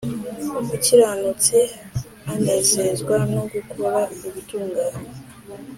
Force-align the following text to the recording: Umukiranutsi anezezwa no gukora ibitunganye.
Umukiranutsi 0.59 1.59
anezezwa 2.31 3.17
no 3.33 3.41
gukora 3.51 3.99
ibitunganye. 4.27 5.09